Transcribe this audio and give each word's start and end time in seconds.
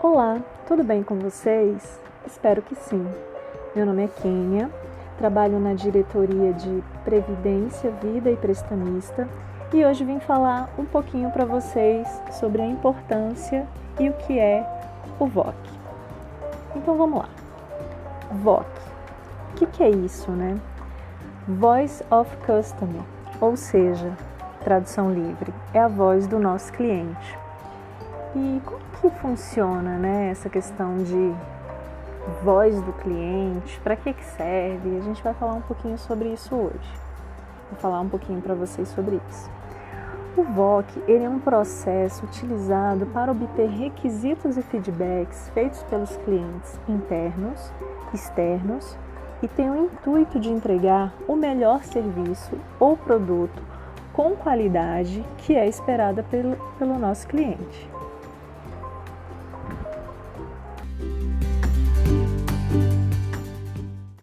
Olá, 0.00 0.40
tudo 0.68 0.84
bem 0.84 1.02
com 1.02 1.16
vocês? 1.16 1.98
Espero 2.24 2.62
que 2.62 2.76
sim. 2.76 3.04
Meu 3.74 3.84
nome 3.84 4.04
é 4.04 4.06
Kênia, 4.06 4.70
trabalho 5.18 5.58
na 5.58 5.74
diretoria 5.74 6.52
de 6.52 6.84
Previdência, 7.02 7.90
Vida 8.00 8.30
e 8.30 8.36
Prestamista 8.36 9.28
e 9.74 9.84
hoje 9.84 10.04
vim 10.04 10.20
falar 10.20 10.70
um 10.78 10.84
pouquinho 10.84 11.32
para 11.32 11.44
vocês 11.44 12.06
sobre 12.38 12.62
a 12.62 12.66
importância 12.66 13.66
e 13.98 14.08
o 14.08 14.12
que 14.12 14.38
é 14.38 14.64
o 15.18 15.26
VOC. 15.26 15.56
Então 16.76 16.96
vamos 16.96 17.18
lá. 17.18 17.28
VOC. 18.30 18.68
O 19.50 19.54
que, 19.56 19.66
que 19.66 19.82
é 19.82 19.90
isso, 19.90 20.30
né? 20.30 20.60
Voice 21.48 22.04
of 22.08 22.36
Customer, 22.46 23.02
ou 23.40 23.56
seja, 23.56 24.12
tradução 24.62 25.12
livre, 25.12 25.52
é 25.74 25.80
a 25.80 25.88
voz 25.88 26.28
do 26.28 26.38
nosso 26.38 26.72
cliente. 26.72 27.47
E 28.36 28.60
como 28.64 28.80
que 29.00 29.20
funciona 29.20 29.96
né, 29.96 30.30
essa 30.30 30.50
questão 30.50 30.96
de 30.98 31.34
voz 32.42 32.80
do 32.82 32.92
cliente? 32.92 33.80
Para 33.80 33.96
que, 33.96 34.12
que 34.12 34.24
serve? 34.24 34.98
A 34.98 35.00
gente 35.00 35.22
vai 35.22 35.32
falar 35.32 35.54
um 35.54 35.62
pouquinho 35.62 35.96
sobre 35.96 36.28
isso 36.28 36.54
hoje. 36.54 36.90
Vou 37.70 37.78
falar 37.80 38.00
um 38.00 38.08
pouquinho 38.08 38.40
para 38.42 38.54
vocês 38.54 38.88
sobre 38.88 39.20
isso. 39.30 39.50
O 40.36 40.42
VOC 40.42 40.86
ele 41.08 41.24
é 41.24 41.28
um 41.28 41.40
processo 41.40 42.24
utilizado 42.24 43.06
para 43.06 43.32
obter 43.32 43.68
requisitos 43.68 44.56
e 44.56 44.62
feedbacks 44.62 45.50
feitos 45.54 45.82
pelos 45.84 46.16
clientes 46.18 46.78
internos, 46.88 47.72
externos 48.14 48.96
e 49.42 49.48
tem 49.48 49.70
o 49.70 49.84
intuito 49.84 50.38
de 50.38 50.48
entregar 50.48 51.12
o 51.26 51.34
melhor 51.34 51.82
serviço 51.82 52.56
ou 52.78 52.96
produto 52.96 53.60
com 54.12 54.36
qualidade 54.36 55.24
que 55.38 55.56
é 55.56 55.66
esperada 55.66 56.22
pelo, 56.22 56.56
pelo 56.78 56.98
nosso 56.98 57.26
cliente. 57.26 57.97